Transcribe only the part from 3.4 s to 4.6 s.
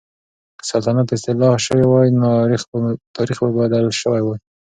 به بدل شوی وای.